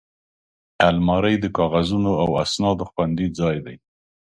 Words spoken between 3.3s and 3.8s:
ځای دی